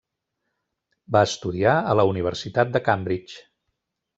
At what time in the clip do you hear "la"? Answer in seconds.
1.99-2.07